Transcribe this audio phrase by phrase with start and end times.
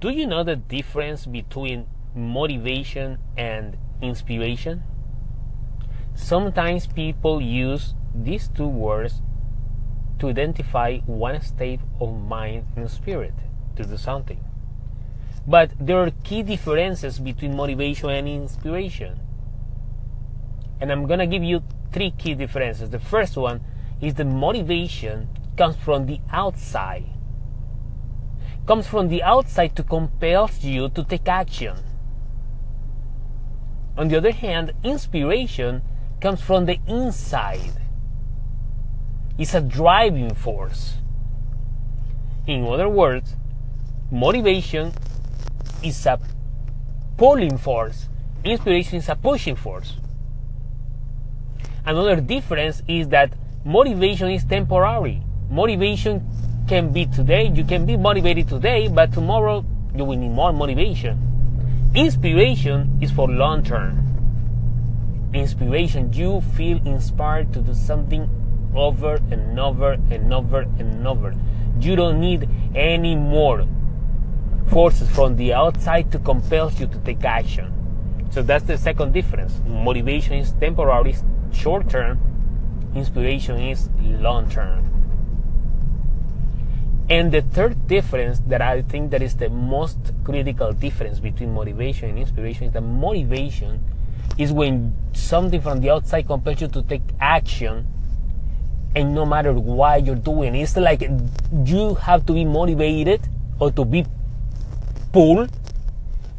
[0.00, 4.84] Do you know the difference between motivation and inspiration?
[6.14, 9.22] Sometimes people use these two words
[10.20, 13.34] to identify one state of mind and spirit
[13.74, 14.38] to do something.
[15.48, 19.18] But there are key differences between motivation and inspiration.
[20.80, 22.90] And I'm going to give you three key differences.
[22.90, 23.64] The first one
[24.00, 27.17] is the motivation comes from the outside.
[28.68, 31.74] Comes from the outside to compel you to take action.
[33.96, 35.80] On the other hand, inspiration
[36.20, 37.72] comes from the inside.
[39.38, 40.96] It's a driving force.
[42.46, 43.36] In other words,
[44.10, 44.92] motivation
[45.82, 46.20] is a
[47.16, 48.10] pulling force,
[48.44, 49.96] inspiration is a pushing force.
[51.86, 53.32] Another difference is that
[53.64, 55.22] motivation is temporary.
[55.48, 56.28] Motivation
[56.68, 59.64] can be today, you can be motivated today, but tomorrow
[59.96, 61.18] you will need more motivation.
[61.94, 64.04] Inspiration is for long term.
[65.32, 68.28] Inspiration, you feel inspired to do something
[68.74, 71.34] over and over and over and over.
[71.80, 73.66] You don't need any more
[74.68, 77.72] forces from the outside to compel you to take action.
[78.30, 79.60] So that's the second difference.
[79.66, 81.16] Motivation is temporary,
[81.50, 82.20] short term.
[82.94, 84.87] Inspiration is long term.
[87.10, 92.10] And the third difference that I think that is the most critical difference between motivation
[92.10, 93.82] and inspiration is that motivation
[94.36, 97.86] is when something from the outside compels you to take action
[98.94, 101.02] and no matter why you're doing it's like
[101.64, 103.26] you have to be motivated
[103.58, 104.04] or to be
[105.10, 105.50] pulled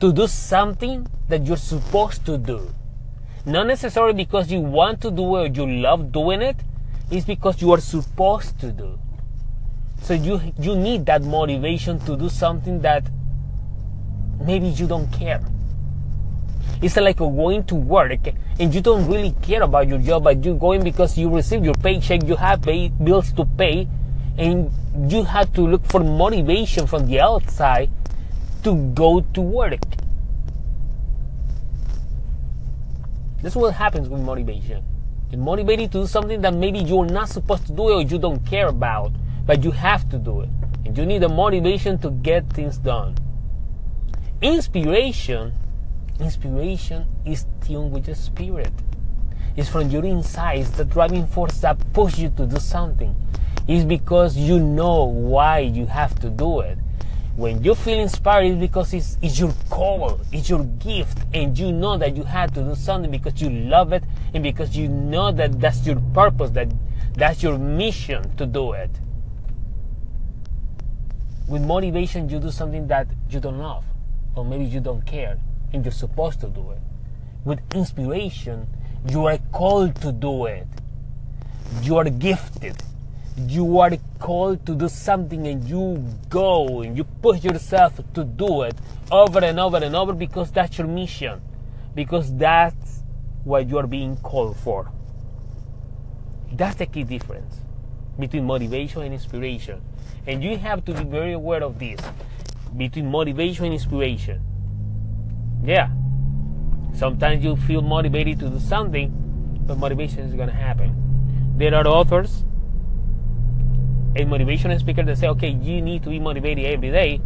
[0.00, 2.74] to do something that you're supposed to do.
[3.46, 6.56] Not necessarily because you want to do it or you love doing it
[7.08, 8.98] it's because you are supposed to do
[10.06, 13.12] so you you need that motivation to do something that
[14.50, 15.40] maybe you don't care
[16.82, 18.20] it's like going to work
[18.58, 21.74] and you don't really care about your job, but you're going because you receive your
[21.74, 23.88] paycheck, you have pay, bills to pay,
[24.36, 24.70] and
[25.10, 27.88] you have to look for motivation from the outside
[28.62, 29.80] to go to work.
[33.42, 34.84] That's what happens with motivation.
[35.30, 38.44] You're motivated to do something that maybe you're not supposed to do or you don't
[38.46, 39.12] care about,
[39.46, 40.50] but you have to do it.
[40.84, 43.16] And you need a motivation to get things done.
[44.42, 45.54] Inspiration
[46.18, 48.72] Inspiration is tuned with the spirit.
[49.54, 50.60] It's from your inside.
[50.60, 53.14] It's the driving force that pushes you to do something.
[53.68, 56.78] It's because you know why you have to do it.
[57.36, 61.70] When you feel inspired, it's because it's, it's your call, it's your gift, and you
[61.70, 65.32] know that you had to do something because you love it and because you know
[65.32, 66.72] that that's your purpose, that
[67.12, 68.90] that's your mission to do it.
[71.48, 73.84] With motivation, you do something that you don't love,
[74.34, 75.38] or maybe you don't care
[75.72, 76.80] and you're supposed to do it.
[77.44, 78.66] With inspiration,
[79.08, 80.66] you are called to do it.
[81.82, 82.82] You are gifted.
[83.46, 88.62] You are called to do something and you go and you push yourself to do
[88.62, 88.74] it
[89.12, 91.40] over and over and over because that's your mission.
[91.94, 93.02] Because that's
[93.44, 94.90] what you are being called for.
[96.50, 97.60] That's the key difference
[98.18, 99.82] between motivation and inspiration.
[100.26, 102.00] And you have to be very aware of this
[102.76, 104.40] between motivation and inspiration.
[105.64, 105.88] Yeah.
[106.94, 109.12] Sometimes you feel motivated to do something,
[109.66, 110.94] but motivation is going to happen.
[111.56, 112.44] There are authors
[114.16, 117.20] and motivational speakers that say, okay, you need to be motivated every day,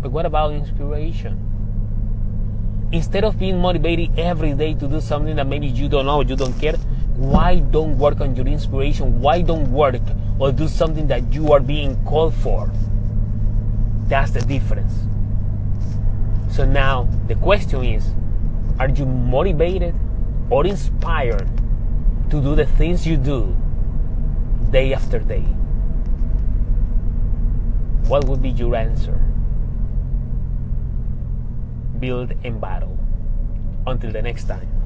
[0.00, 1.42] but what about inspiration?
[2.92, 6.36] Instead of being motivated every day to do something that maybe you don't know, you
[6.36, 6.74] don't care,
[7.16, 9.20] why don't work on your inspiration?
[9.20, 10.00] Why don't work
[10.38, 12.70] or do something that you are being called for?
[14.06, 14.92] That's the difference.
[16.54, 18.10] So now the question is
[18.78, 19.94] are you motivated
[20.50, 21.48] or inspired
[22.30, 23.56] to do the things you do
[24.70, 25.44] day after day?
[28.08, 29.18] What would be your answer?
[31.98, 32.98] Build and battle.
[33.86, 34.85] Until the next time.